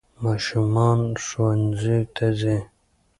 [0.23, 2.57] ماشومان ښوونځیو ته ځي.